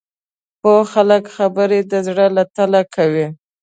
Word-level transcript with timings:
پوه 0.61 0.81
خلک 0.93 1.23
خبرې 1.35 1.79
د 1.91 1.93
زړه 2.07 2.25
له 2.35 2.43
تله 2.55 2.81
کوي 2.95 3.27